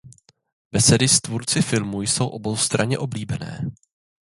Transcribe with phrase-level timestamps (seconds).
[0.71, 3.61] Besedy s tvůrci filmů jsou oboustranně oblíbené.